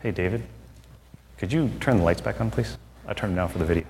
[0.00, 0.44] Hey, David,
[1.38, 2.78] could you turn the lights back on, please?
[3.08, 3.84] I turned them down for the video.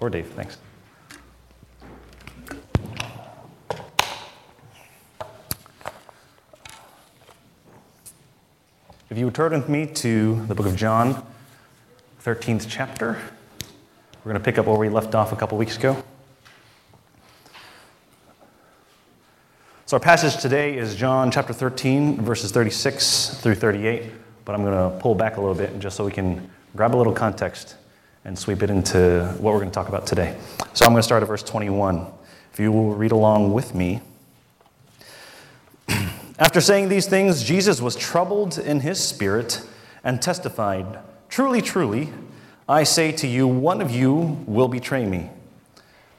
[0.00, 0.58] Or Dave, thanks.
[9.08, 11.26] If you would turn with me to the book of John,
[12.22, 13.18] 13th chapter,
[14.22, 16.04] we're going to pick up where we left off a couple weeks ago.
[19.90, 24.04] So, our passage today is John chapter 13, verses 36 through 38,
[24.44, 26.96] but I'm going to pull back a little bit just so we can grab a
[26.96, 27.74] little context
[28.24, 30.38] and sweep it into what we're going to talk about today.
[30.74, 32.06] So, I'm going to start at verse 21.
[32.52, 34.00] If you will read along with me.
[36.38, 39.60] After saying these things, Jesus was troubled in his spirit
[40.04, 42.10] and testified, Truly, truly,
[42.68, 45.30] I say to you, one of you will betray me.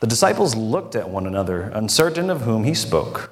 [0.01, 3.31] The disciples looked at one another, uncertain of whom he spoke.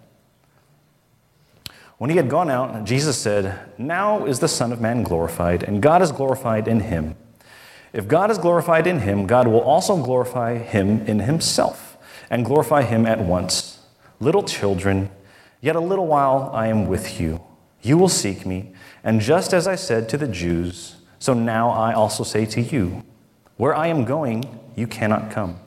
[2.01, 5.83] When he had gone out, Jesus said, Now is the Son of Man glorified, and
[5.83, 7.15] God is glorified in him.
[7.93, 11.99] If God is glorified in him, God will also glorify him in himself,
[12.31, 13.81] and glorify him at once.
[14.19, 15.11] Little children,
[15.61, 17.39] yet a little while I am with you.
[17.83, 21.93] You will seek me, and just as I said to the Jews, so now I
[21.93, 23.03] also say to you,
[23.57, 25.59] Where I am going, you cannot come.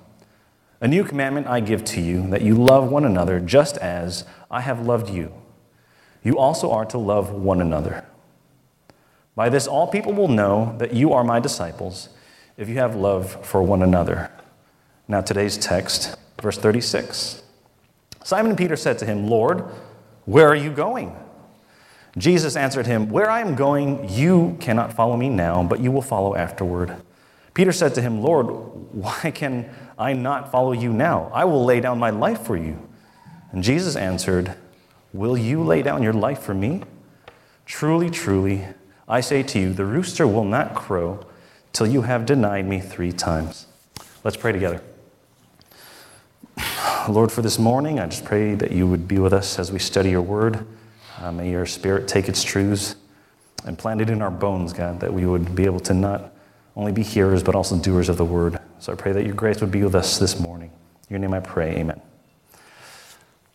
[0.81, 4.63] A new commandment I give to you, that you love one another just as I
[4.63, 5.33] have loved you.
[6.25, 8.05] You also are to love one another.
[9.37, 12.09] By this, all people will know that you are my disciples
[12.57, 14.31] if you have love for one another.
[15.07, 17.43] Now, today's text, verse 36.
[18.25, 19.67] Simon Peter said to him, Lord,
[20.25, 21.15] where are you going?
[22.17, 26.03] Jesus answered him, Where I am going, you cannot follow me now, but you will
[26.03, 26.97] follow afterward.
[27.53, 29.69] Peter said to him, Lord, why can
[29.99, 31.31] I not follow you now?
[31.35, 32.89] I will lay down my life for you.
[33.53, 34.57] And Jesus answered,
[35.15, 36.83] Will you lay down your life for me?
[37.67, 38.67] Truly, truly,
[39.09, 41.25] I say to you, the rooster will not crow
[41.73, 43.69] till you have denied me three times.
[44.25, 44.83] Let's pray together.
[47.09, 49.79] Lord, for this morning, I just pray that you would be with us as we
[49.79, 50.67] study your word.
[51.21, 52.97] Uh, may your spirit take its truths
[53.65, 56.33] and plant it in our bones, God, that we would be able to not
[56.75, 58.59] only be hearers, but also doers of the word.
[58.81, 60.73] So I pray that your grace would be with us this morning.
[61.09, 62.01] In your name I pray, amen.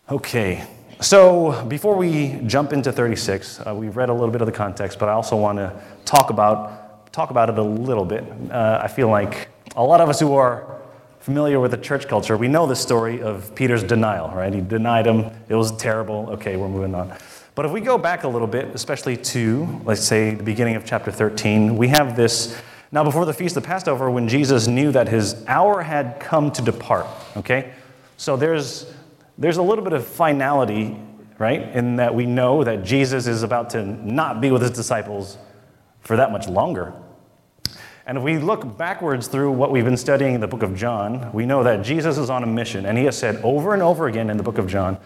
[0.10, 0.66] Okay,
[1.02, 5.00] so before we jump into 36, uh, we've read a little bit of the context,
[5.00, 8.26] but I also want to talk about, talk about it a little bit.
[8.52, 10.80] Uh, I feel like a lot of us who are
[11.20, 14.54] familiar with the church culture, we know the story of Peter's denial, right?
[14.54, 16.30] He denied him, it was terrible.
[16.32, 17.14] Okay, we're moving on.
[17.56, 20.86] But if we go back a little bit, especially to, let's say, the beginning of
[20.86, 22.58] chapter 13, we have this.
[22.92, 26.62] Now, before the feast of Passover, when Jesus knew that his hour had come to
[26.62, 27.06] depart,
[27.38, 27.74] okay?
[28.18, 28.92] So there's,
[29.40, 31.00] there's a little bit of finality,
[31.38, 35.38] right, in that we know that Jesus is about to not be with his disciples
[36.02, 36.94] for that much longer.
[38.06, 41.32] And if we look backwards through what we've been studying in the book of John,
[41.32, 42.86] we know that Jesus is on a mission.
[42.86, 44.98] And he has said over and over again in the book of John,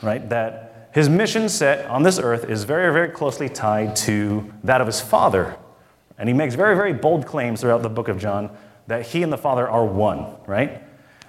[0.00, 4.80] right, that his mission set on this earth is very, very closely tied to that
[4.80, 5.56] of his Father.
[6.16, 9.32] And he makes very, very bold claims throughout the book of John that he and
[9.32, 10.82] the Father are one, right?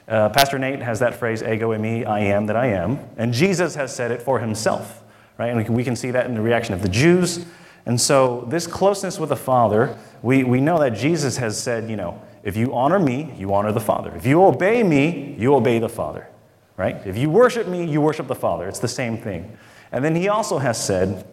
[0.08, 3.00] Uh, Pastor Nate has that phrase, ego eimi, I am that I am.
[3.17, 5.03] And Jesus has said it for himself,
[5.38, 5.47] right?
[5.47, 7.46] And we can, we can see that in the reaction of the Jews.
[7.85, 11.96] And so, this closeness with the Father, we, we know that Jesus has said, you
[11.96, 14.14] know, if you honor me, you honor the Father.
[14.16, 16.28] If you obey me, you obey the Father
[16.78, 16.96] right?
[17.06, 18.67] If you worship me, you worship the Father.
[18.67, 19.58] It's the same thing.
[19.91, 21.26] And then he also has said,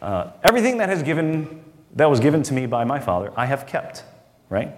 [0.00, 1.62] uh, everything that has given
[1.94, 4.04] that was given to me by my Father, I have kept,
[4.50, 4.74] right?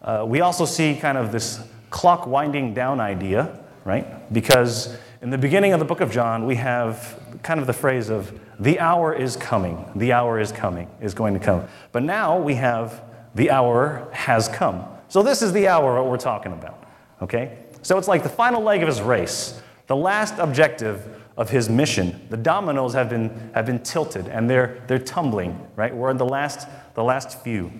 [0.00, 4.32] Uh, we also see kind of this clock winding down idea, right?
[4.32, 8.08] Because in the beginning of the book of John, we have kind of the phrase
[8.08, 11.66] of the hour is coming, the hour is coming, is going to come.
[11.92, 13.02] But now we have
[13.34, 14.84] the hour has come.
[15.08, 16.84] So this is the hour we're talking about,
[17.22, 17.58] okay?
[17.82, 22.26] So it's like the final leg of his race, the last objective of his mission.
[22.28, 25.94] The dominoes have been, have been tilted and they're, they're tumbling, right?
[25.94, 27.72] We're in the last, the last few.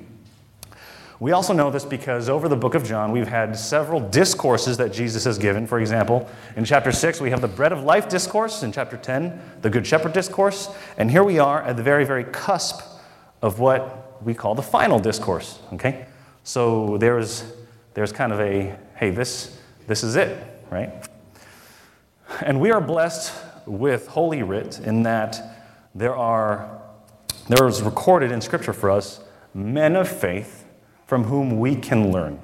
[1.20, 4.90] We also know this because over the book of John, we've had several discourses that
[4.90, 5.66] Jesus has given.
[5.66, 6.26] For example,
[6.56, 8.62] in chapter 6, we have the bread of life discourse.
[8.62, 10.70] In chapter 10, the Good Shepherd discourse.
[10.96, 12.80] And here we are at the very, very cusp
[13.42, 15.58] of what we call the final discourse.
[15.74, 16.06] Okay?
[16.42, 17.44] So there's,
[17.92, 21.06] there's kind of a, hey, this, this is it, right?
[22.40, 23.34] And we are blessed
[23.66, 25.38] with Holy Writ in that
[25.94, 26.80] there are,
[27.46, 29.20] there is recorded in Scripture for us
[29.52, 30.59] men of faith
[31.10, 32.40] from whom we can learn.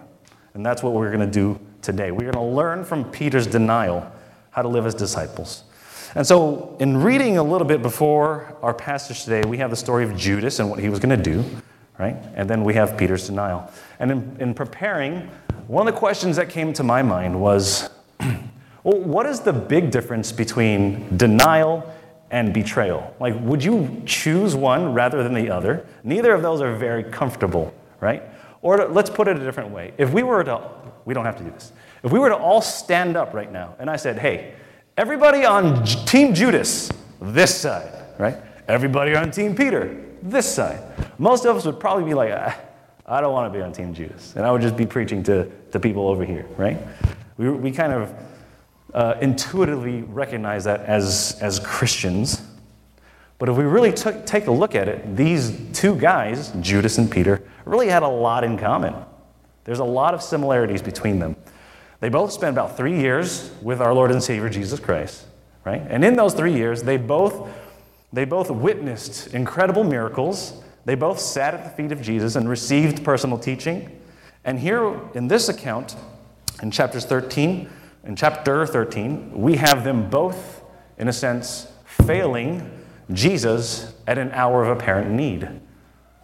[0.54, 2.10] And that's what we're going to do today.
[2.10, 4.10] We're going to learn from Peter's denial
[4.50, 5.62] how to live as disciples.
[6.16, 10.02] And so, in reading a little bit before our passage today, we have the story
[10.02, 11.44] of Judas and what he was going to do,
[11.96, 12.16] right?
[12.34, 13.70] And then we have Peter's denial.
[14.00, 15.30] And in, in preparing,
[15.68, 17.88] one of the questions that came to my mind was
[18.20, 21.88] well, what is the big difference between denial
[22.32, 23.14] and betrayal?
[23.20, 25.86] Like, would you choose one rather than the other?
[26.02, 28.24] Neither of those are very comfortable, right?
[28.66, 29.94] Or to, let's put it a different way.
[29.96, 30.60] If we were to,
[31.04, 31.70] we don't have to do this.
[32.02, 34.54] If we were to all stand up right now and I said, hey,
[34.96, 36.90] everybody on Team Judas,
[37.20, 38.36] this side, right?
[38.66, 40.82] Everybody on Team Peter, this side.
[41.16, 42.58] Most of us would probably be like, ah,
[43.06, 44.34] I don't want to be on Team Judas.
[44.34, 46.76] And I would just be preaching to, to people over here, right?
[47.38, 48.12] We, we kind of
[48.92, 52.42] uh, intuitively recognize that as, as Christians.
[53.38, 57.42] But if we really take a look at it, these two guys, Judas and Peter,
[57.66, 58.94] really had a lot in common.
[59.64, 61.36] There's a lot of similarities between them.
[62.00, 65.26] They both spent about three years with our Lord and Savior Jesus Christ,
[65.64, 65.82] right?
[65.88, 67.48] And in those three years, they both,
[68.12, 70.62] they both witnessed incredible miracles.
[70.84, 74.00] They both sat at the feet of Jesus and received personal teaching.
[74.44, 75.96] And here in this account,
[76.62, 77.68] in chapters 13,
[78.04, 80.62] in chapter 13, we have them both,
[80.96, 82.70] in a sense, failing
[83.12, 85.48] Jesus at an hour of apparent need.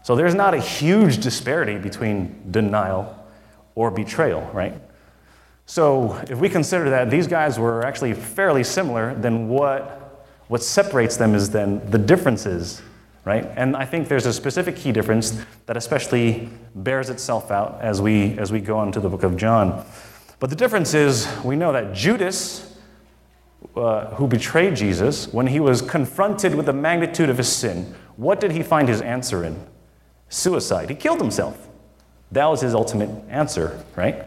[0.03, 3.19] So there's not a huge disparity between denial
[3.75, 4.75] or betrayal, right?
[5.67, 11.17] So if we consider that these guys were actually fairly similar, then what, what separates
[11.17, 12.83] them is then the differences,
[13.25, 13.49] right?
[13.57, 18.37] And I think there's a specific key difference that especially bears itself out as we,
[18.39, 19.85] as we go on to the book of John.
[20.41, 22.72] But the difference is we know that Judas,
[23.77, 28.41] uh, who betrayed Jesus, when he was confronted with the magnitude of his sin, what
[28.41, 29.67] did he find his answer in?
[30.33, 30.89] suicide.
[30.89, 31.69] He killed himself.
[32.33, 34.27] That was his ultimate answer, right?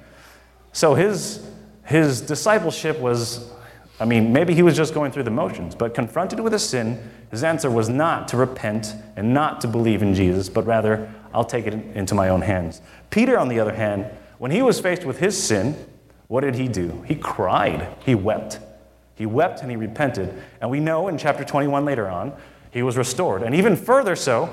[0.71, 1.45] So his,
[1.83, 3.51] his discipleship was,
[3.99, 7.11] I mean, maybe he was just going through the motions, but confronted with a sin,
[7.31, 11.43] his answer was not to repent and not to believe in Jesus, but rather, I'll
[11.43, 12.81] take it into my own hands.
[13.09, 14.05] Peter, on the other hand,
[14.37, 15.75] when he was faced with his sin,
[16.27, 17.03] what did he do?
[17.07, 18.59] He cried, he wept.
[19.15, 20.33] He wept and he repented.
[20.61, 22.33] And we know in chapter 21 later on,
[22.71, 23.41] he was restored.
[23.41, 24.49] And even further so,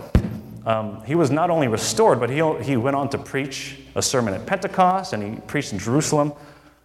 [0.64, 4.32] um, he was not only restored, but he, he went on to preach a sermon
[4.34, 6.32] at Pentecost and he preached in Jerusalem.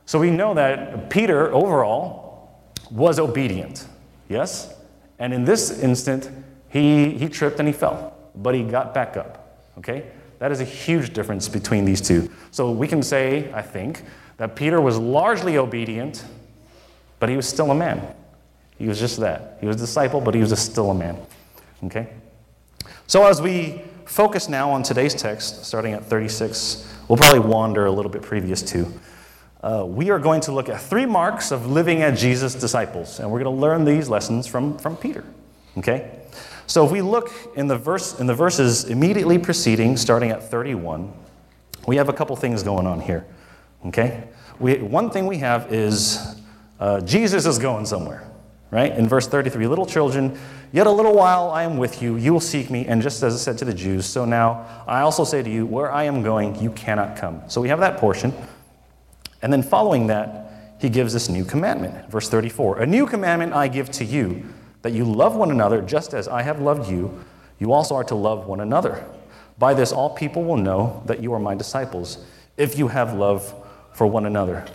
[0.05, 3.87] So we know that Peter overall was obedient.
[4.29, 4.73] Yes?
[5.19, 6.29] And in this instant,
[6.69, 9.61] he, he tripped and he fell, but he got back up.
[9.77, 10.07] Okay?
[10.39, 12.29] That is a huge difference between these two.
[12.51, 14.03] So we can say, I think,
[14.37, 16.23] that Peter was largely obedient,
[17.19, 18.15] but he was still a man.
[18.77, 19.57] He was just that.
[19.59, 21.17] He was a disciple, but he was still a man.
[21.83, 22.09] Okay?
[23.07, 27.91] So, as we focus now on today's text, starting at 36, we'll probably wander a
[27.91, 28.91] little bit previous to.
[29.61, 33.31] Uh, we are going to look at three marks of living as Jesus' disciples, and
[33.31, 35.23] we're going to learn these lessons from, from Peter.
[35.77, 36.11] Okay?
[36.67, 41.11] So, if we look in the, verse, in the verses immediately preceding, starting at 31,
[41.87, 43.25] we have a couple things going on here.
[43.87, 44.27] Okay?
[44.59, 46.36] We, one thing we have is
[46.79, 48.27] uh, Jesus is going somewhere
[48.71, 48.97] right?
[48.97, 50.37] In verse 33, little children,
[50.71, 53.33] yet a little while I am with you, you will seek me, and just as
[53.33, 56.21] I said to the Jews, so now I also say to you, where I am
[56.21, 57.41] going, you cannot come.
[57.47, 58.33] So we have that portion.
[59.41, 62.09] And then following that, he gives this new commandment.
[62.11, 64.45] Verse 34 A new commandment I give to you,
[64.81, 67.23] that you love one another just as I have loved you,
[67.59, 69.05] you also are to love one another.
[69.57, 72.23] By this, all people will know that you are my disciples,
[72.57, 73.53] if you have love
[73.93, 74.67] for one another.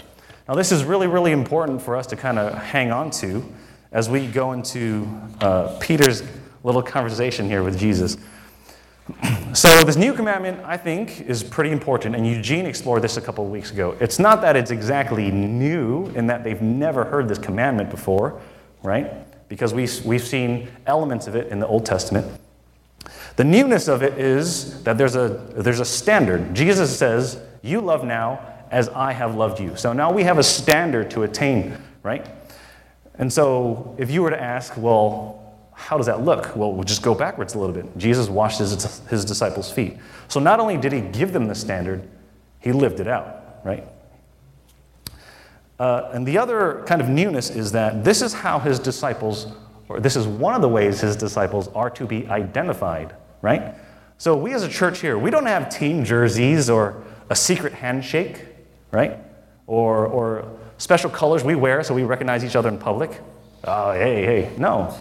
[0.53, 3.43] Now, this is really, really important for us to kind of hang on to
[3.91, 5.09] as we go into
[5.41, 6.23] uh, Peter's
[6.63, 8.19] little conversation here with Jesus.
[9.55, 13.45] So, this new commandment, I think, is pretty important, and Eugene explored this a couple
[13.45, 13.97] of weeks ago.
[13.99, 18.41] It's not that it's exactly new in that they've never heard this commandment before,
[18.83, 19.11] right?
[19.49, 22.27] Because we, we've seen elements of it in the Old Testament.
[23.37, 26.55] The newness of it is that there's a, there's a standard.
[26.55, 29.77] Jesus says, You love now as I have loved you.
[29.77, 32.27] So now we have a standard to attain, right?
[33.15, 35.39] And so if you were to ask, well,
[35.75, 36.57] how does that look?
[36.57, 37.97] Well, we'll just go backwards a little bit.
[37.99, 39.99] Jesus washed his, his disciples' feet.
[40.29, 42.09] So not only did he give them the standard,
[42.61, 43.85] he lived it out, right?
[45.79, 49.53] Uh, and the other kind of newness is that this is how his disciples,
[49.89, 53.75] or this is one of the ways his disciples are to be identified, right?
[54.17, 58.47] So we as a church here, we don't have team jerseys or a secret handshake,
[58.93, 59.19] right?
[59.67, 63.21] Or, or special colors we wear so we recognize each other in public.
[63.65, 64.97] Oh, hey, hey, no,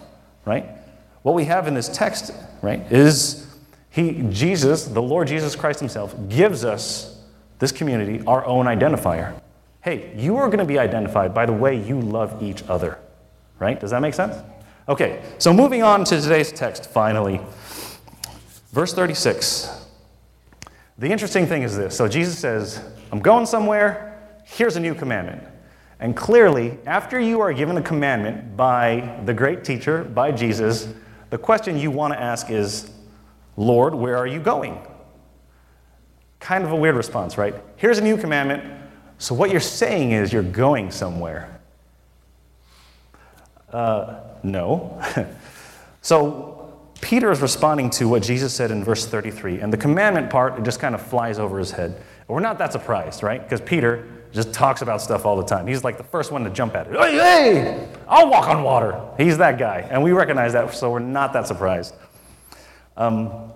[0.46, 0.66] right?
[1.22, 2.32] What we have in this text,
[2.62, 3.48] right, is
[3.90, 7.20] he, Jesus, the Lord Jesus Christ himself, gives us,
[7.60, 9.40] this community, our own identifier.
[9.82, 12.98] Hey, you are going to be identified by the way you love each other,
[13.60, 13.80] right?
[13.80, 14.36] Does that make sense?
[14.90, 17.40] Okay, so moving on to today's text, finally.
[18.72, 19.88] Verse 36.
[21.02, 21.98] The interesting thing is this.
[21.98, 22.80] So Jesus says,
[23.12, 25.44] I'm going somewhere, here's a new commandment.
[26.00, 30.88] And clearly, after you are given a commandment by the great teacher, by Jesus,
[31.32, 32.92] the question you want to ask is,
[33.58, 34.78] Lord, where are you going?
[36.40, 37.56] Kind of a weird response, right?
[37.78, 38.64] Here's a new commandment.
[39.18, 41.60] So, what you're saying is you're going somewhere.
[43.72, 45.02] Uh, no.
[46.04, 46.61] so,
[47.02, 50.64] Peter is responding to what Jesus said in verse 33, and the commandment part it
[50.64, 52.02] just kind of flies over his head.
[52.28, 53.42] We're not that surprised, right?
[53.44, 55.68] Because Peter just talks about stuff all the time.
[55.68, 56.94] He's like the first one to jump at it.
[56.94, 59.02] Hey, hey, I'll walk on water.
[59.18, 59.88] He's that guy.
[59.92, 61.96] And we recognize that, so we're not that surprised.
[62.96, 63.52] Um,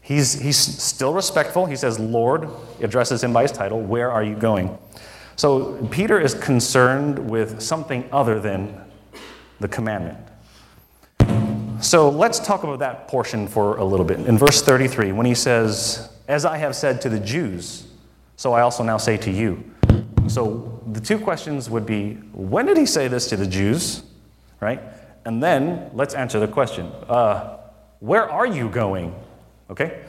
[0.00, 1.66] he's, he's still respectful.
[1.66, 2.48] He says, Lord,
[2.80, 3.80] addresses him by his title.
[3.80, 4.78] Where are you going?
[5.36, 8.80] So Peter is concerned with something other than
[9.58, 10.18] the commandment.
[11.84, 14.18] So let's talk about that portion for a little bit.
[14.20, 17.86] In verse 33, when he says, As I have said to the Jews,
[18.36, 19.62] so I also now say to you.
[20.26, 24.02] So the two questions would be when did he say this to the Jews?
[24.60, 24.80] Right?
[25.26, 27.58] And then let's answer the question uh,
[28.00, 29.14] where are you going?
[29.68, 30.04] Okay?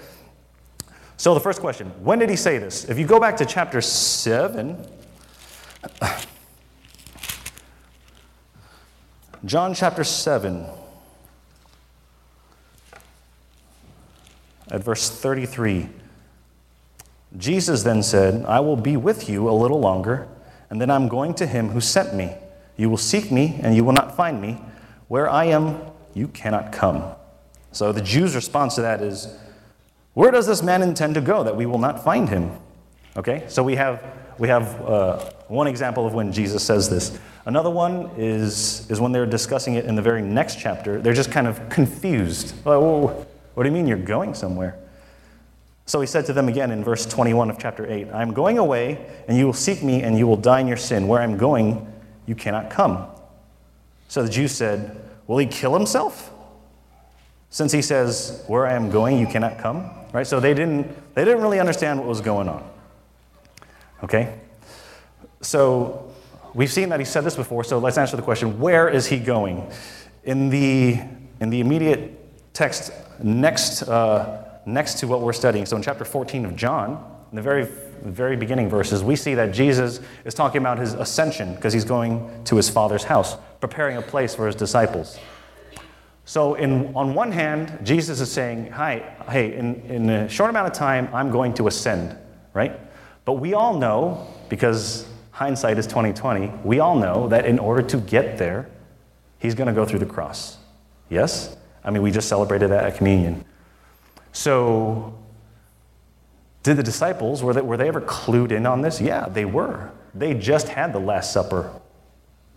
[1.18, 2.86] So the first question when did he say this?
[2.86, 4.78] If you go back to chapter 7,
[9.44, 10.66] John chapter 7,
[14.70, 15.90] at verse 33.
[17.38, 20.28] Jesus then said, I will be with you a little longer,
[20.70, 22.34] and then I'm going to him who sent me.
[22.78, 24.60] You will seek me, and you will not find me.
[25.08, 25.80] Where I am,
[26.14, 27.04] you cannot come.
[27.72, 29.28] So the Jews' response to that is,
[30.14, 32.52] Where does this man intend to go that we will not find him?
[33.18, 34.04] Okay, so we have,
[34.40, 37.18] we have uh, one example of when Jesus says this.
[37.46, 41.00] Another one is, is when they're discussing it in the very next chapter.
[41.02, 42.56] They're just kind of confused.
[43.56, 44.78] What do you mean you're going somewhere?
[45.88, 48.58] So he said to them again in verse 21 of chapter 8 I am going
[48.58, 51.08] away, and you will seek me, and you will die in your sin.
[51.08, 51.92] Where I'm going,
[52.26, 53.08] you cannot come.
[54.08, 56.32] So the Jews said, Will he kill himself?
[57.50, 59.90] Since he says, Where I am going, you cannot come.
[60.12, 60.28] Right?
[60.28, 62.68] So they didn't, they didn't really understand what was going on.
[64.04, 64.40] Okay?
[65.42, 66.12] So
[66.54, 69.20] we've seen that he said this before, so let's answer the question where is he
[69.20, 69.70] going?
[70.24, 71.00] In the,
[71.40, 72.92] in the immediate text
[73.22, 73.84] next.
[73.84, 75.66] Uh, next to what we're studying.
[75.66, 77.66] So in chapter 14 of John, in the very,
[78.04, 82.44] very beginning verses, we see that Jesus is talking about his ascension because he's going
[82.46, 85.20] to his Father's house, preparing a place for his disciples.
[86.28, 90.68] So, in, on one hand, Jesus is saying, Hi, hey, in, in a short amount
[90.68, 92.18] of time, I'm going to ascend,
[92.54, 92.80] right?
[93.26, 97.98] But we all know, because hindsight is 2020, we all know that in order to
[97.98, 98.68] get there,
[99.38, 100.58] he's going to go through the cross.
[101.10, 101.56] Yes?
[101.86, 103.46] I mean, we just celebrated that at communion.
[104.34, 105.14] So,
[106.64, 109.00] did the disciples, were they, were they ever clued in on this?
[109.00, 109.92] Yeah, they were.
[110.16, 111.72] They just had the Last Supper,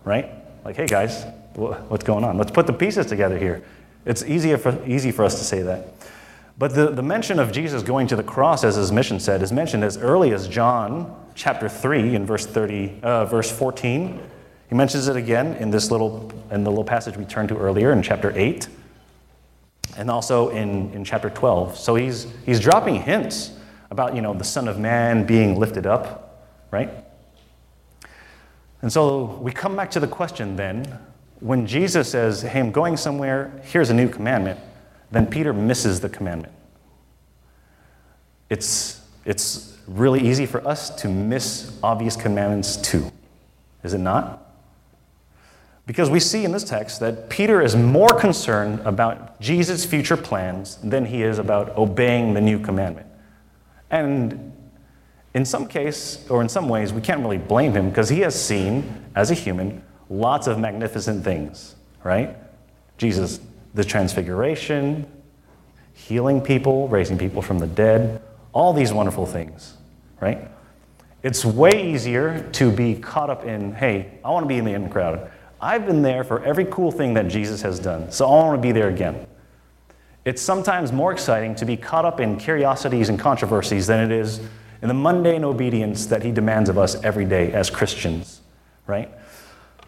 [0.03, 0.31] right?
[0.65, 2.39] Like, hey guys, what's going on?
[2.39, 3.63] Let's put the pieces together here.
[4.07, 5.93] It's easier for, easy for us to say that.
[6.57, 9.53] But the, the mention of Jesus going to the cross, as his mission said, is
[9.53, 14.21] mentioned as early as John chapter 3 in verse, 30, uh, verse 14.
[14.69, 17.93] He mentions it again in this little, in the little passage we turned to earlier
[17.93, 18.69] in chapter 8
[19.97, 21.77] and also in, in chapter 12.
[21.77, 23.53] So he's, he's dropping hints
[23.91, 26.91] about, you know, the Son of Man being lifted up, right?
[28.83, 30.99] And so we come back to the question then,
[31.41, 34.59] when Jesus says, hey, I'm going somewhere, here's a new commandment,
[35.11, 36.53] then Peter misses the commandment.
[38.51, 43.11] It's, it's really easy for us to miss obvious commandments too,
[43.83, 44.48] is it not?
[45.89, 50.77] Because we see in this text that Peter is more concerned about Jesus' future plans
[50.85, 53.07] than he is about obeying the new commandment.
[53.91, 54.53] And
[55.35, 58.35] In some case, or in some ways, we can't really blame him because he has
[58.35, 62.37] seen, as a human, lots of magnificent things, right?
[62.97, 63.41] Jesus,
[63.75, 65.07] the transfiguration,
[65.93, 69.77] healing people, raising people from the dead, all these wonderful things,
[70.21, 70.51] right?
[71.23, 74.73] It's way easier to be caught up in, hey, I want to be in the
[74.73, 75.31] in crowd.
[75.61, 78.63] I've been there for every cool thing that Jesus has done, so I want to
[78.63, 79.27] be there again.
[80.25, 84.41] It's sometimes more exciting to be caught up in curiosities and controversies than it is
[84.83, 88.41] in the mundane obedience that he demands of us every day as Christians,
[88.87, 89.11] right?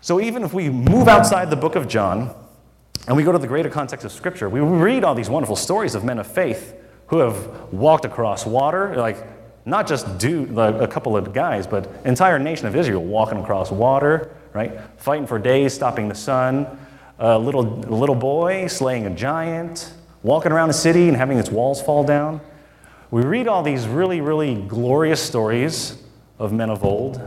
[0.00, 2.34] So even if we move outside the book of John
[3.06, 5.94] and we go to the greater context of Scripture, we read all these wonderful stories
[5.94, 6.74] of men of faith
[7.08, 9.18] who have walked across water, like
[9.66, 13.70] not just do like a couple of guys, but entire nation of Israel walking across
[13.70, 14.80] water, right?
[14.96, 16.66] Fighting for days, stopping the sun.
[17.18, 19.92] A little, a little boy slaying a giant,
[20.22, 22.40] walking around a city and having its walls fall down.
[23.10, 26.02] We read all these really, really glorious stories
[26.38, 27.20] of men of old,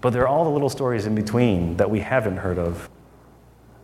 [0.00, 2.90] but there are all the little stories in between that we haven't heard of,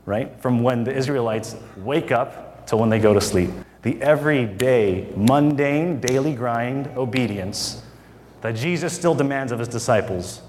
[0.05, 0.39] right?
[0.43, 3.51] From when the Israelites wake up to when they go to sleep.
[3.83, 7.83] The everyday, mundane, daily grind obedience
[8.41, 10.43] that Jesus still demands of his disciples,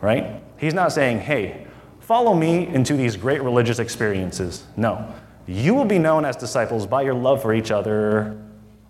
[0.00, 0.42] right?
[0.60, 1.66] He's not saying, hey,
[2.00, 4.64] follow me into these great religious experiences.
[4.76, 5.12] No.
[5.46, 8.38] You will be known as disciples by your love for each other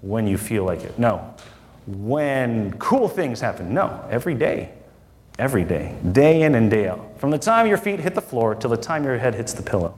[0.01, 0.99] when you feel like it.
[0.99, 1.33] No.
[1.87, 3.73] When cool things happen.
[3.73, 4.05] No.
[4.11, 4.73] Every day.
[5.39, 5.95] Every day.
[6.11, 7.21] Day in and day out.
[7.21, 9.63] From the time your feet hit the floor till the time your head hits the
[9.63, 9.97] pillow.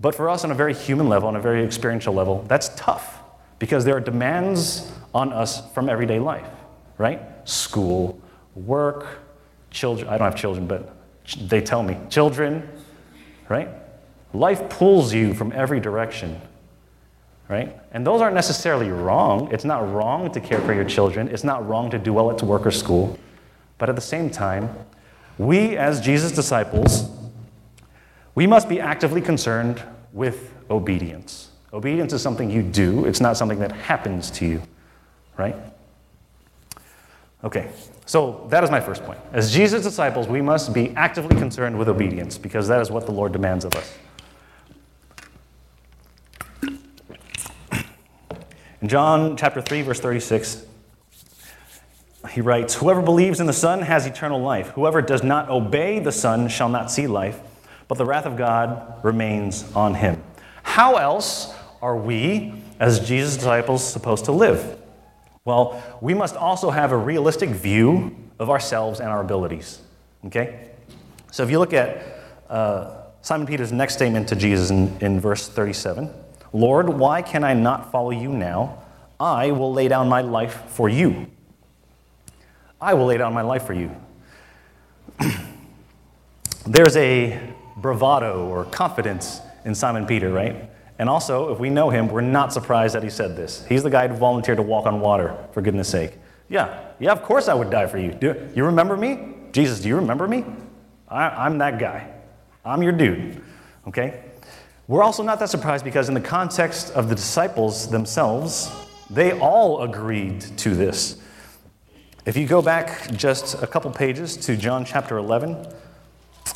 [0.00, 3.18] But for us, on a very human level, on a very experiential level, that's tough
[3.58, 6.48] because there are demands on us from everyday life,
[6.96, 7.20] right?
[7.44, 8.18] School,
[8.54, 9.21] work,
[9.72, 10.08] children.
[10.08, 10.94] I don't have children, but
[11.36, 11.96] they tell me.
[12.10, 12.68] Children,
[13.48, 13.68] right?
[14.34, 16.40] Life pulls you from every direction,
[17.48, 17.76] right?
[17.92, 19.52] And those aren't necessarily wrong.
[19.52, 22.42] It's not wrong to care for your children, it's not wrong to do well at
[22.42, 23.18] work or school.
[23.78, 24.70] But at the same time,
[25.38, 27.10] we as Jesus' disciples,
[28.34, 31.50] we must be actively concerned with obedience.
[31.72, 34.62] Obedience is something you do, it's not something that happens to you,
[35.36, 35.56] right?
[37.44, 37.70] Okay,
[38.12, 39.18] so that is my first point.
[39.32, 43.10] As Jesus' disciples, we must be actively concerned with obedience because that is what the
[43.10, 43.98] Lord demands of us.
[48.82, 50.66] In John chapter 3, verse 36,
[52.32, 54.68] he writes, Whoever believes in the Son has eternal life.
[54.72, 57.40] Whoever does not obey the Son shall not see life,
[57.88, 60.22] but the wrath of God remains on him.
[60.62, 64.81] How else are we, as Jesus' disciples, supposed to live?
[65.44, 69.80] Well, we must also have a realistic view of ourselves and our abilities.
[70.26, 70.70] Okay?
[71.30, 72.04] So if you look at
[72.48, 76.10] uh, Simon Peter's next statement to Jesus in, in verse 37
[76.52, 78.82] Lord, why can I not follow you now?
[79.18, 81.28] I will lay down my life for you.
[82.80, 83.94] I will lay down my life for you.
[86.66, 87.40] There's a
[87.76, 90.68] bravado or confidence in Simon Peter, right?
[90.98, 93.64] And also, if we know him, we're not surprised that he said this.
[93.68, 96.18] He's the guy who volunteered to walk on water, for goodness sake.
[96.48, 98.12] Yeah, yeah, of course I would die for you.
[98.12, 99.34] Do you remember me?
[99.52, 100.44] Jesus, do you remember me?
[101.08, 102.10] I, am that guy.
[102.64, 103.42] I'm your dude.
[103.88, 104.22] Okay?
[104.86, 108.70] We're also not that surprised because, in the context of the disciples themselves,
[109.10, 111.20] they all agreed to this.
[112.24, 115.66] If you go back just a couple pages to John chapter 11,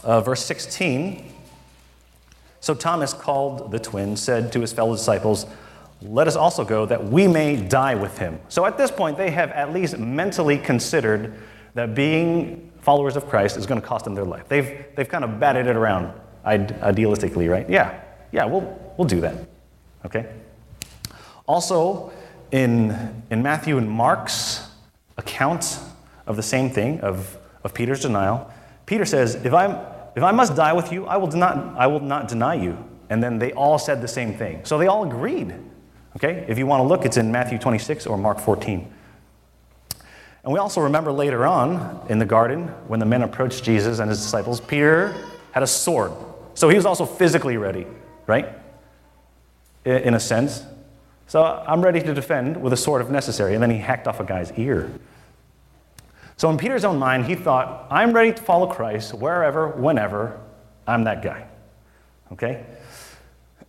[0.05, 1.33] uh, verse 16,
[2.67, 5.47] so Thomas called the twin, said to his fellow disciples,
[6.03, 8.41] Let us also go that we may die with him.
[8.49, 11.39] So at this point, they have at least mentally considered
[11.75, 14.49] that being followers of Christ is going to cost them their life.
[14.49, 16.13] They've, they've kind of batted it around
[16.45, 17.71] idealistically, right?
[17.71, 18.01] Yeah,
[18.33, 18.63] yeah, we'll,
[18.97, 19.47] we'll do that.
[20.05, 20.27] Okay?
[21.47, 22.13] Also,
[22.51, 24.69] in, in Matthew and Mark's
[25.17, 25.79] account
[26.27, 28.51] of the same thing, of, of Peter's denial,
[28.87, 29.79] Peter says, if, I'm,
[30.17, 32.77] if I must die with you, I will, not, I will not deny you.
[33.09, 34.65] And then they all said the same thing.
[34.65, 35.55] So they all agreed.
[36.17, 36.45] Okay?
[36.49, 38.93] If you want to look, it's in Matthew 26 or Mark 14.
[40.43, 44.11] And we also remember later on in the garden when the men approached Jesus and
[44.11, 45.15] his disciples, Peter
[45.53, 46.13] had a sword.
[46.55, 47.87] So he was also physically ready
[48.27, 48.49] right?
[49.85, 50.65] In a sense.
[51.29, 53.55] So I'm ready to defend with a sword if necessary.
[53.55, 54.91] And then he hacked off a guy's ear.
[56.37, 60.39] So in Peter's own mind, he thought, I'm ready to follow Christ wherever, whenever,
[60.87, 61.47] I'm that guy.
[62.33, 62.65] Okay?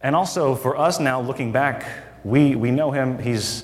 [0.01, 1.87] And also for us now, looking back,
[2.25, 3.19] we, we know him.
[3.19, 3.63] He's,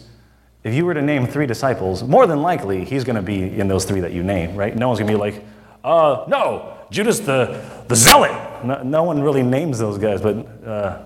[0.64, 3.68] if you were to name three disciples, more than likely he's going to be in
[3.68, 4.74] those three that you name, right?
[4.76, 5.44] No one's going to be like,
[5.84, 8.32] uh, no, Judas the, the zealot.
[8.64, 11.06] No, no one really names those guys, but uh,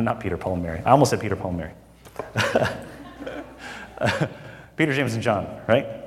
[0.00, 0.80] not Peter, Paul, and Mary.
[0.86, 1.72] I almost said Peter, Paul, and Mary.
[4.76, 5.99] Peter, James, and John, right?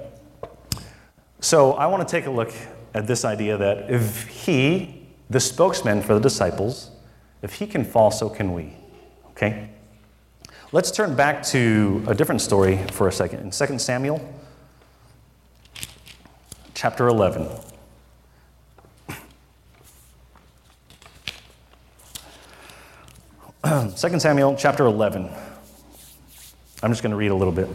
[1.44, 2.54] So I want to take a look
[2.94, 6.90] at this idea that if he, the spokesman for the disciples,
[7.42, 8.74] if he can fall, so can we.
[9.32, 9.70] Okay?
[10.72, 13.42] Let's turn back to a different story for a second.
[13.42, 14.22] In 2 Samuel
[16.76, 17.50] chapter 11.
[23.98, 25.30] Second Samuel chapter 11.
[26.82, 27.68] I'm just going to read a little bit.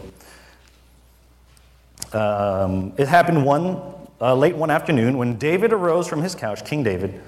[2.13, 3.81] Um, it happened one
[4.21, 7.21] uh, late one afternoon when David arose from his couch, King David,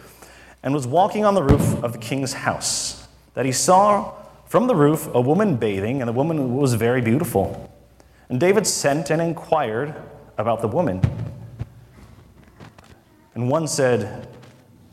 [0.64, 4.14] and was walking on the roof of the king's house, that he saw
[4.46, 7.72] from the roof a woman bathing, and the woman was very beautiful.
[8.30, 9.96] And David sent and inquired
[10.38, 11.02] about the woman.
[13.36, 14.28] And one said,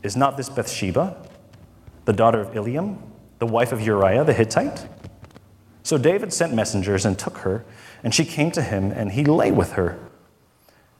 [0.03, 1.27] Is not this Bathsheba,
[2.05, 2.97] the daughter of Eliam,
[3.39, 4.87] the wife of Uriah the Hittite?
[5.83, 7.65] So David sent messengers and took her,
[8.03, 9.99] and she came to him, and he lay with her.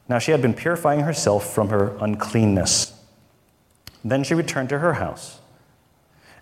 [0.08, 2.94] Now she had been purifying herself from her uncleanness.
[4.04, 5.40] Then she returned to her house,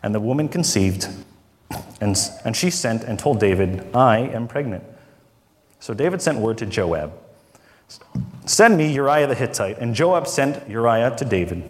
[0.02, 1.08] and the woman conceived,
[2.00, 4.84] and, and she sent and told David, I am pregnant.
[5.80, 7.14] So David sent word to Joab
[8.46, 9.78] Send me Uriah the Hittite.
[9.80, 11.70] And Joab sent Uriah to David.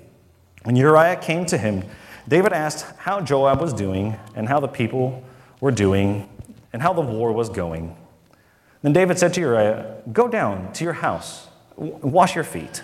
[0.64, 1.84] When Uriah came to him,
[2.28, 5.24] David asked how Joab was doing, and how the people
[5.62, 6.30] were doing,
[6.74, 7.96] and how the war was going.
[8.82, 12.82] Then David said to Uriah, Go down to your house, wash your feet.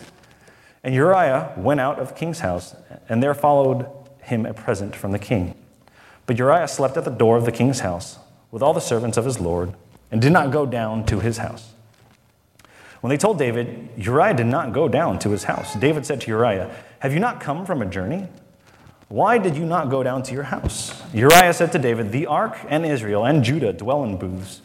[0.84, 2.76] And Uriah went out of the king's house,
[3.08, 3.88] and there followed
[4.22, 5.56] him a present from the king.
[6.26, 8.18] But Uriah slept at the door of the king's house
[8.52, 9.74] with all the servants of his lord,
[10.12, 11.74] and did not go down to his house.
[13.02, 15.74] When they told David, Uriah did not go down to his house.
[15.76, 18.28] David said to Uriah, Have you not come from a journey?
[19.10, 20.94] Why did you not go down to your house?
[21.14, 24.62] Uriah said to David, The ark and Israel and Judah dwell in booths,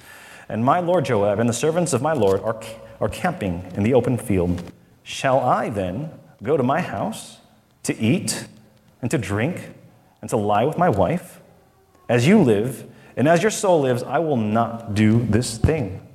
[0.48, 2.60] and my lord Joab and the servants of my lord are,
[3.00, 4.62] are camping in the open field.
[5.02, 6.10] Shall I then
[6.42, 7.38] go to my house
[7.84, 8.46] to eat
[9.00, 9.72] and to drink
[10.20, 11.40] and to lie with my wife?
[12.08, 16.06] As you live, and as your soul lives, I will not do this thing.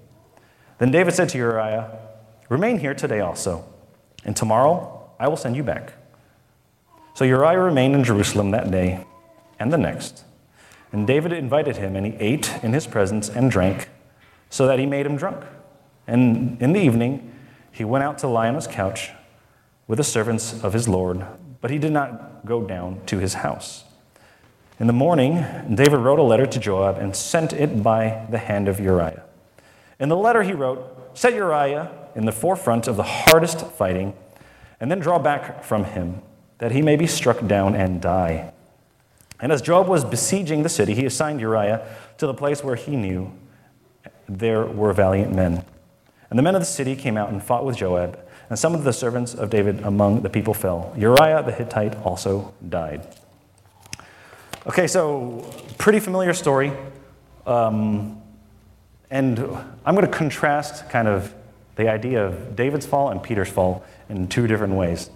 [0.79, 1.99] Then David said to Uriah,
[2.49, 3.65] Remain here today also,
[4.25, 5.93] and tomorrow I will send you back.
[7.13, 9.05] So Uriah remained in Jerusalem that day
[9.59, 10.23] and the next.
[10.91, 13.89] And David invited him, and he ate in his presence and drank,
[14.53, 15.43] so that he made him drunk.
[16.05, 17.33] And in the evening,
[17.71, 19.09] he went out to lie on his couch
[19.87, 21.25] with the servants of his Lord,
[21.59, 23.83] but he did not go down to his house.
[24.79, 28.67] In the morning, David wrote a letter to Joab and sent it by the hand
[28.67, 29.23] of Uriah.
[29.99, 34.13] In the letter, he wrote, Set Uriah in the forefront of the hardest fighting,
[34.79, 36.21] and then draw back from him,
[36.59, 38.53] that he may be struck down and die.
[39.39, 41.87] And as Joab was besieging the city, he assigned Uriah
[42.19, 43.33] to the place where he knew
[44.39, 45.63] there were valiant men.
[46.29, 48.19] And the men of the city came out and fought with Joab,
[48.49, 50.93] and some of the servants of David among the people fell.
[50.97, 53.07] Uriah the Hittite also died.
[54.65, 56.71] Okay, so pretty familiar story.
[57.45, 58.21] Um,
[59.11, 59.39] and
[59.85, 61.33] I'm going to contrast kind of
[61.75, 65.09] the idea of David's fall and Peter's fall in two different ways.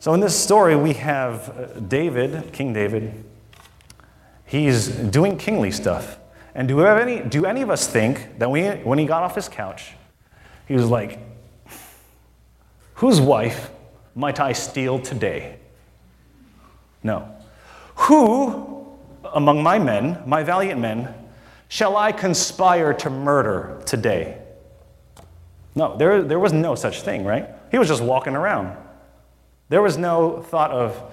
[0.00, 3.24] So, in this story, we have uh, David, King David,
[4.44, 6.18] he's doing kingly stuff.
[6.54, 9.48] And do any, do any of us think that we, when he got off his
[9.48, 9.94] couch,
[10.66, 11.18] he was like,
[12.94, 13.70] Whose wife
[14.14, 15.58] might I steal today?
[17.02, 17.28] No.
[17.96, 18.74] Who
[19.34, 21.12] among my men, my valiant men,
[21.68, 24.38] shall I conspire to murder today?
[25.74, 27.48] No, there, there was no such thing, right?
[27.70, 28.76] He was just walking around.
[29.68, 31.12] There was no thought of,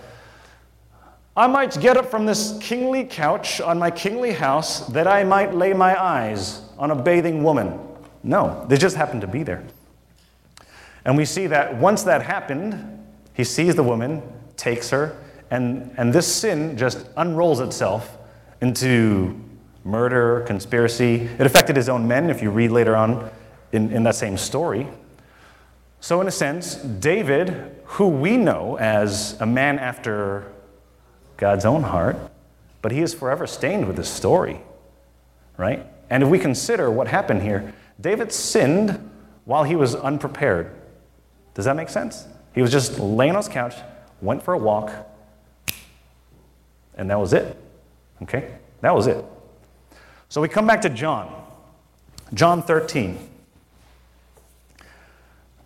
[1.35, 5.53] I might get up from this kingly couch on my kingly house that I might
[5.55, 7.79] lay my eyes on a bathing woman.
[8.21, 9.63] No, they just happened to be there.
[11.05, 14.21] And we see that once that happened, he sees the woman,
[14.57, 15.17] takes her,
[15.49, 18.17] and, and this sin just unrolls itself
[18.59, 19.39] into
[19.85, 21.29] murder, conspiracy.
[21.39, 23.29] It affected his own men, if you read later on
[23.71, 24.85] in, in that same story.
[26.01, 30.50] So, in a sense, David, who we know as a man after
[31.41, 32.17] God's own heart,
[32.83, 34.61] but he is forever stained with this story,
[35.57, 35.87] right?
[36.07, 39.09] And if we consider what happened here, David sinned
[39.45, 40.71] while he was unprepared.
[41.55, 42.27] Does that make sense?
[42.53, 43.73] He was just laying on his couch,
[44.21, 44.91] went for a walk,
[46.93, 47.57] and that was it.
[48.21, 48.53] Okay?
[48.81, 49.25] That was it.
[50.29, 51.43] So we come back to John.
[52.35, 53.17] John 13.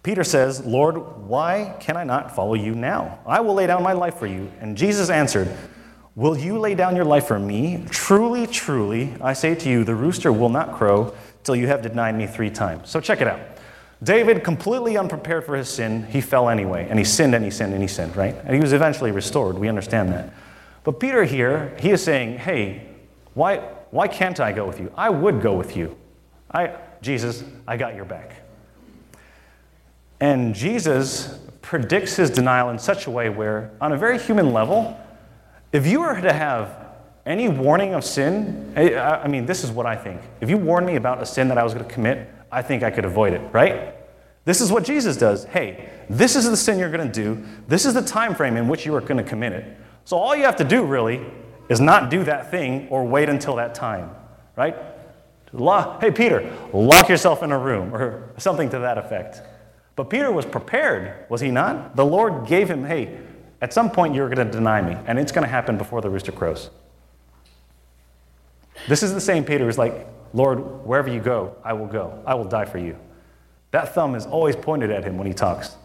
[0.05, 3.17] Peter says, Lord, why can I not follow you now?
[3.25, 4.51] I will lay down my life for you.
[4.61, 5.51] And Jesus answered,
[6.13, 7.83] Will you lay down your life for me?
[7.89, 12.13] Truly, truly, I say to you, the rooster will not crow till you have denied
[12.13, 12.87] me three times.
[12.87, 13.39] So check it out.
[14.03, 17.73] David, completely unprepared for his sin, he fell anyway, and he sinned and he sinned
[17.73, 18.35] and he sinned, right?
[18.45, 19.57] And he was eventually restored.
[19.57, 20.31] We understand that.
[20.83, 22.89] But Peter here, he is saying, hey,
[23.33, 23.57] why,
[23.89, 24.91] why can't I go with you?
[24.95, 25.97] I would go with you.
[26.51, 28.44] I, Jesus, I got your back.
[30.25, 34.99] And Jesus predicts his denial in such a way where, on a very human level,
[35.71, 36.87] if you were to have
[37.27, 40.19] any warning of sin, I mean, this is what I think.
[40.41, 42.81] If you warned me about a sin that I was going to commit, I think
[42.81, 43.93] I could avoid it, right?
[44.45, 45.43] This is what Jesus does.
[45.45, 47.45] Hey, this is the sin you're going to do.
[47.67, 49.77] This is the time frame in which you are going to commit it.
[50.05, 51.23] So all you have to do really
[51.69, 54.09] is not do that thing or wait until that time,
[54.55, 54.75] right?
[55.53, 59.43] Lock, hey, Peter, lock yourself in a room or something to that effect.
[59.95, 61.95] But Peter was prepared, was he not?
[61.95, 63.17] The Lord gave him, hey,
[63.61, 66.09] at some point you're going to deny me, and it's going to happen before the
[66.09, 66.69] rooster crows.
[68.87, 72.21] This is the same Peter who's like, Lord, wherever you go, I will go.
[72.25, 72.97] I will die for you.
[73.71, 75.75] That thumb is always pointed at him when he talks.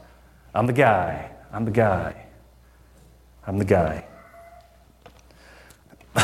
[0.54, 1.30] I'm the guy.
[1.52, 2.26] I'm the guy.
[3.46, 4.04] I'm the guy.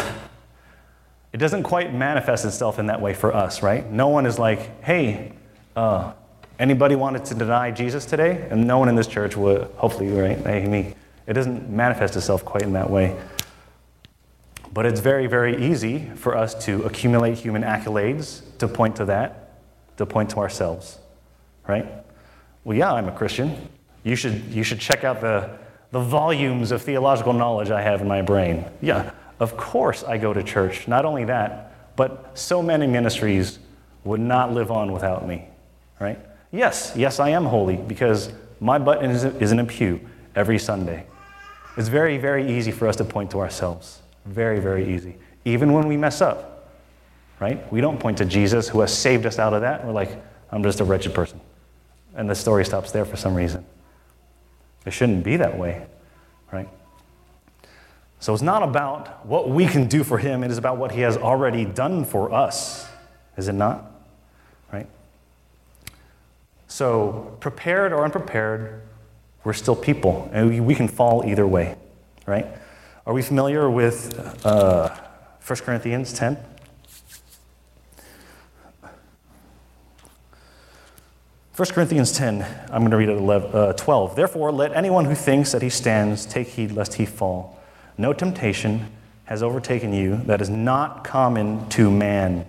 [1.33, 3.89] it doesn't quite manifest itself in that way for us, right?
[3.91, 5.33] No one is like, hey,
[5.77, 6.13] uh,
[6.59, 8.47] anybody wanted to deny Jesus today?
[8.51, 10.67] And no one in this church would, hopefully, right?
[10.67, 10.95] Me.
[11.27, 13.17] It doesn't manifest itself quite in that way.
[14.73, 19.61] But it's very, very easy for us to accumulate human accolades to point to that,
[19.97, 20.99] to point to ourselves
[21.67, 21.87] right?
[22.65, 23.69] Well, yeah, I'm a Christian.
[24.05, 25.59] You should, you should check out the,
[25.91, 28.65] the volumes of theological knowledge I have in my brain.
[28.81, 30.89] Yeah, of course I go to church.
[30.89, 33.59] Not only that, but so many ministries
[34.05, 35.49] would not live on without me,
[36.01, 36.19] right?
[36.57, 40.01] Yes, yes, I am holy because my butt is, in a pew
[40.35, 41.07] every Sunday.
[41.77, 44.01] It's very, very easy for us to point to ourselves.
[44.25, 45.17] Very, very easy.
[45.45, 46.71] Even when we mess up,
[47.41, 47.71] right?
[47.71, 49.85] We don't point to Jesus who has saved us out of that.
[49.85, 50.11] We're like,
[50.51, 51.41] I'm just a wretched person
[52.17, 53.65] and the story stops there for some reason.
[54.87, 55.87] It shouldn't be that way,
[56.51, 56.69] right?
[58.19, 61.03] So it's not about what we can do for him, it is about what he
[61.03, 62.89] has already done for us,
[63.37, 63.93] is it not?
[64.73, 64.89] Right?
[66.69, 68.83] So, prepared or unprepared,
[69.45, 71.77] we're still people, and we can fall either way,
[72.27, 72.47] right?
[73.07, 74.89] Are we familiar with uh,
[75.47, 76.37] 1 Corinthians 10?
[81.57, 84.15] 1 Corinthians 10, I'm going to read it 11, uh, 12.
[84.15, 87.59] Therefore, let anyone who thinks that he stands take heed lest he fall.
[87.97, 88.93] No temptation
[89.25, 92.45] has overtaken you that is not common to man.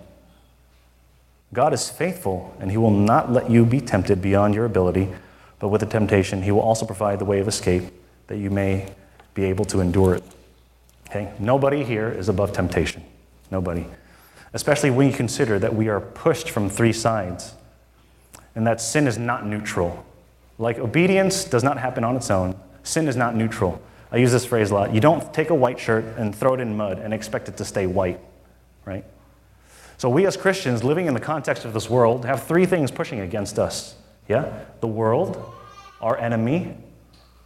[1.52, 5.08] God is faithful, and he will not let you be tempted beyond your ability,
[5.58, 7.84] but with the temptation, he will also provide the way of escape
[8.26, 8.92] that you may
[9.34, 10.24] be able to endure it.
[11.08, 11.32] Okay?
[11.38, 13.02] Nobody here is above temptation.
[13.50, 13.86] Nobody.
[14.52, 17.54] Especially when you consider that we are pushed from three sides
[18.54, 20.04] and that sin is not neutral.
[20.58, 23.80] Like obedience does not happen on its own, sin is not neutral.
[24.10, 24.94] I use this phrase a lot.
[24.94, 27.64] You don't take a white shirt and throw it in mud and expect it to
[27.64, 28.20] stay white,
[28.84, 29.04] right?
[29.98, 33.18] So, we as Christians living in the context of this world have three things pushing
[33.18, 33.96] against us.
[34.28, 34.64] Yeah?
[34.80, 35.52] The world,
[36.00, 36.76] our enemy,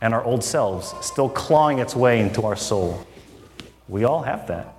[0.02, 3.06] and our old selves still clawing its way into our soul.
[3.88, 4.74] We all have that.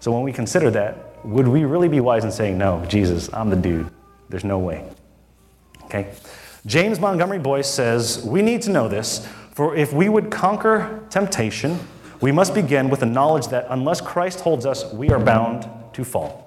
[0.00, 3.50] So, when we consider that, would we really be wise in saying, No, Jesus, I'm
[3.50, 3.88] the dude?
[4.28, 4.84] There's no way.
[5.84, 6.12] Okay?
[6.66, 11.78] James Montgomery Boice says, We need to know this, for if we would conquer temptation,
[12.20, 16.04] we must begin with the knowledge that unless Christ holds us, we are bound to
[16.04, 16.39] fall.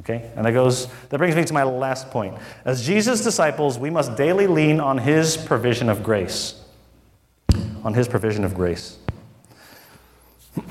[0.00, 0.30] Okay?
[0.36, 2.36] And that goes, that brings me to my last point.
[2.64, 6.62] As Jesus' disciples, we must daily lean on his provision of grace.
[7.84, 8.98] On his provision of grace.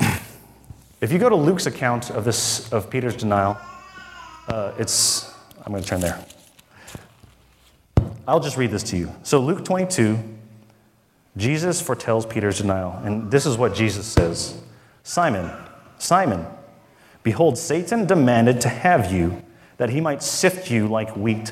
[1.02, 3.58] if you go to Luke's account of this of Peter's denial,
[4.48, 5.34] uh, it's
[5.66, 6.24] I'm going to turn there.
[8.28, 9.12] I'll just read this to you.
[9.24, 10.18] So, Luke 22,
[11.38, 13.00] Jesus foretells Peter's denial.
[13.04, 14.62] And this is what Jesus says
[15.04, 15.52] Simon,
[15.98, 16.46] Simon,
[17.26, 19.44] behold, Satan demanded to have you
[19.78, 21.52] that he might sift you like wheat.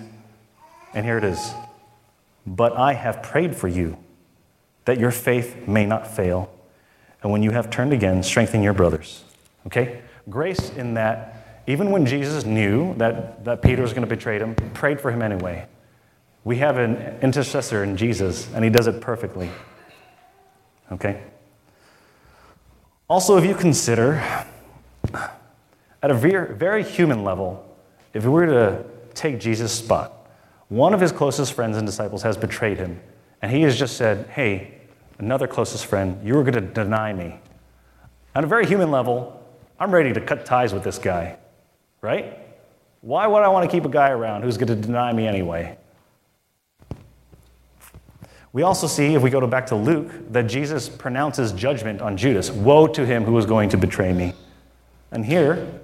[0.94, 1.52] And here it is.
[2.46, 3.98] But I have prayed for you
[4.86, 6.54] that your faith may not fail.
[7.24, 9.24] And when you have turned again, strengthen your brothers.
[9.66, 10.02] Okay?
[10.30, 14.56] Grace in that, even when Jesus knew that, that Peter was going to betray him,
[14.74, 15.66] prayed for him anyway.
[16.44, 19.50] We have an intercessor in Jesus, and he does it perfectly.
[20.92, 21.24] Okay?
[23.10, 24.22] Also, if you consider,
[26.04, 27.66] at a very, human level,
[28.14, 30.28] if we were to take Jesus' spot,
[30.68, 33.00] one of his closest friends and disciples has betrayed him,
[33.42, 34.82] and he has just said, Hey,
[35.18, 37.40] another closest friend, you were going to deny me.
[38.36, 39.42] On a very human level,
[39.80, 41.38] I'm ready to cut ties with this guy,
[42.02, 42.38] right?
[43.00, 45.78] Why would I want to keep a guy around who's going to deny me anyway?
[48.52, 52.52] We also see, if we go back to Luke, that Jesus pronounces judgment on Judas.
[52.52, 54.34] Woe to him who is going to betray me.
[55.12, 55.82] And here,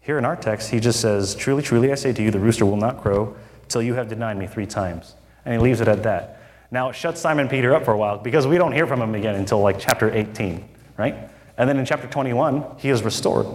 [0.00, 2.66] here in our text, he just says, Truly, truly, I say to you, the rooster
[2.66, 3.36] will not crow
[3.68, 5.14] till you have denied me three times.
[5.44, 6.40] And he leaves it at that.
[6.70, 9.14] Now, it shuts Simon Peter up for a while because we don't hear from him
[9.14, 11.16] again until like chapter 18, right?
[11.56, 13.46] And then in chapter 21, he is restored.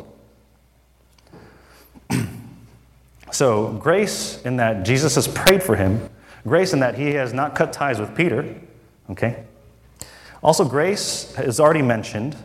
[3.31, 6.09] so, grace in that Jesus has prayed for him
[6.47, 8.55] Grace in that he has not cut ties with Peter.
[9.09, 9.43] Okay?
[10.43, 12.35] Also, grace is already mentioned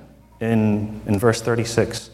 [0.41, 2.11] in, in verse 36.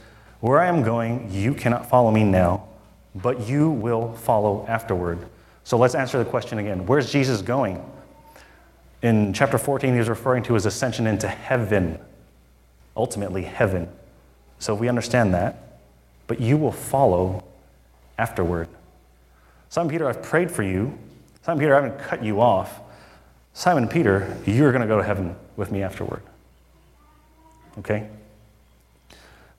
[0.46, 2.68] Where I am going, you cannot follow me now,
[3.16, 5.26] but you will follow afterward.
[5.64, 6.86] So let's answer the question again.
[6.86, 7.84] Where's Jesus going?
[9.02, 11.98] In chapter 14, he's referring to his ascension into heaven,
[12.96, 13.88] ultimately, heaven.
[14.60, 15.80] So we understand that,
[16.28, 17.42] but you will follow
[18.16, 18.68] afterward.
[19.68, 20.96] Simon Peter, I've prayed for you
[21.42, 22.78] Simon Peter, I haven't cut you off.
[23.52, 26.22] Simon Peter, you're going to go to heaven with me afterward.
[27.78, 28.08] Okay?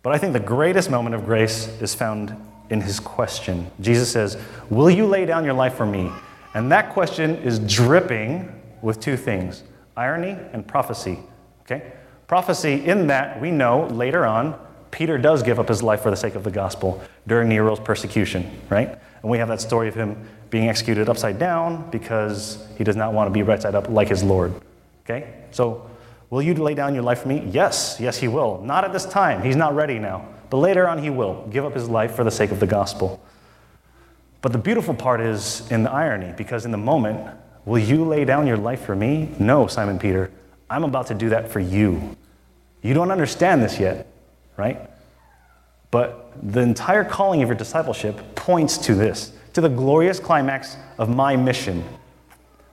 [0.04, 2.36] But I think the greatest moment of grace is found
[2.70, 3.70] in his question.
[3.80, 4.38] Jesus says,
[4.70, 6.12] Will you lay down your life for me?
[6.54, 9.64] And that question is dripping with two things
[9.96, 11.20] irony and prophecy.
[11.62, 11.92] Okay?
[12.28, 14.60] Prophecy, in that we know later on,
[14.92, 18.60] Peter does give up his life for the sake of the gospel during Nero's persecution,
[18.70, 18.98] right?
[19.22, 23.14] And we have that story of him being executed upside down because he does not
[23.14, 24.54] want to be right side up like his Lord.
[25.04, 25.34] Okay?
[25.52, 25.90] So,
[26.30, 27.48] will you lay down your life for me?
[27.52, 28.62] Yes, yes, he will.
[28.62, 29.42] Not at this time.
[29.44, 30.28] He's not ready now.
[30.50, 33.22] But later on, he will give up his life for the sake of the gospel.
[34.42, 37.36] But the beautiful part is in the irony, because in the moment,
[37.66, 39.30] will you lay down your life for me?
[39.40, 40.32] No, Simon Peter.
[40.70, 42.16] I'm about to do that for you.
[42.82, 44.08] You don't understand this yet,
[44.56, 44.90] right?
[45.92, 51.10] But the entire calling of your discipleship points to this to the glorious climax of
[51.10, 51.84] my mission.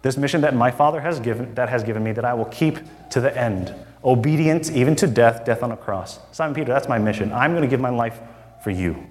[0.04, 2.78] This mission that my Father has given, that has given me, that I will keep
[3.08, 3.74] to the end.
[4.04, 6.20] Obedience even to death, death on a cross.
[6.30, 7.32] Simon Peter, that's my mission.
[7.32, 8.20] I'm going to give my life
[8.62, 9.02] for you.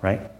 [0.00, 0.30] Right?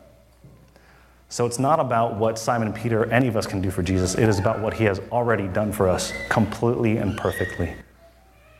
[1.28, 4.14] So it's not about what Simon Peter or any of us can do for Jesus.
[4.14, 7.74] It is about what he has already done for us completely and perfectly.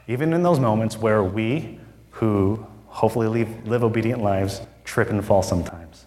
[0.07, 5.43] Even in those moments where we, who hopefully live, live obedient lives, trip and fall
[5.43, 6.05] sometimes.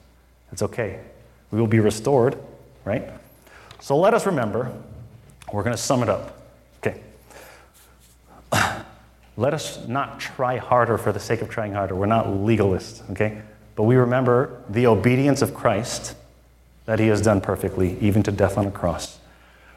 [0.51, 0.99] It's okay
[1.53, 2.35] we will be restored,
[2.83, 3.11] right?
[3.83, 4.71] So let us remember,
[5.51, 6.41] we're going to sum it up.
[6.77, 7.01] Okay.
[9.35, 11.93] Let us not try harder for the sake of trying harder.
[11.93, 13.41] We're not legalists, okay?
[13.75, 16.15] But we remember the obedience of Christ
[16.85, 19.19] that he has done perfectly, even to death on a cross.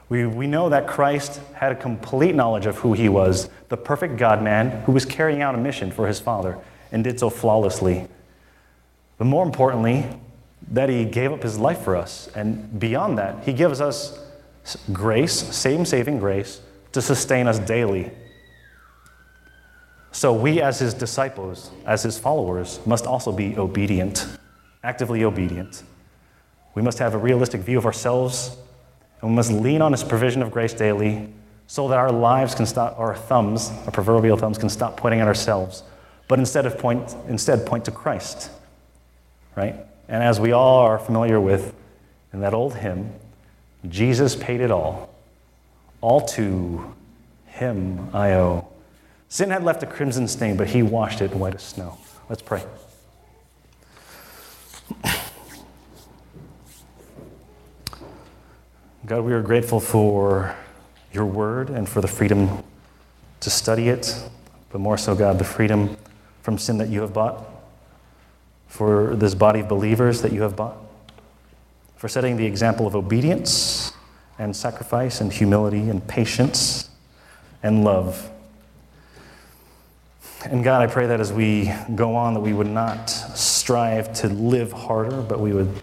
[0.09, 4.19] We, we know that Christ had a complete knowledge of who he was, the perfect
[4.19, 6.59] God man who was carrying out a mission for his Father
[6.93, 8.07] and did so flawlessly.
[9.19, 10.07] But more importantly,
[10.69, 12.29] that he gave up his life for us.
[12.35, 14.19] And beyond that, he gives us
[14.93, 16.61] grace, same saving grace,
[16.93, 18.11] to sustain us daily.
[20.13, 24.27] So we, as his disciples, as his followers, must also be obedient,
[24.83, 25.83] actively obedient.
[26.75, 28.57] We must have a realistic view of ourselves,
[29.21, 31.33] and we must lean on his provision of grace daily
[31.67, 35.29] so that our lives can stop, our thumbs, our proverbial thumbs, can stop pointing at
[35.29, 35.83] ourselves,
[36.29, 38.51] but instead of point, instead point to Christ,
[39.55, 39.75] right?
[40.09, 41.75] And as we all are familiar with
[42.33, 43.13] in that old hymn,
[43.89, 45.15] Jesus paid it all.
[46.01, 46.95] All to
[47.47, 48.69] him I owe.
[49.29, 51.99] Sin had left a crimson stain, but he washed it white as snow.
[52.29, 52.63] Let's pray.
[59.07, 60.55] God, we are grateful for
[61.13, 62.63] your word and for the freedom
[63.41, 64.21] to study it,
[64.71, 65.97] but more so, God, the freedom
[66.43, 67.56] from sin that you have bought
[68.67, 70.77] for this body of believers that you have bought,
[71.97, 73.93] for setting the example of obedience
[74.39, 76.91] and sacrifice and humility and patience
[77.63, 78.31] and love.
[80.45, 84.29] And God, I pray that as we go on, that we would not strive to
[84.29, 85.83] live harder, but we would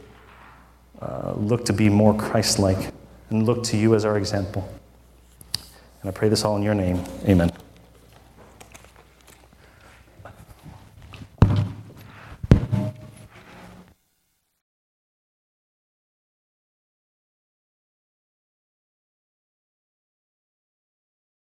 [1.02, 2.93] uh, look to be more Christ like
[3.30, 4.70] and look to you as our example.
[6.01, 7.03] And I pray this all in your name.
[7.28, 7.51] Amen.